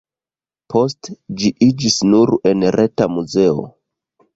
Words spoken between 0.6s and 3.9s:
Poste, ĝi iĝis nur-enreta muzeo.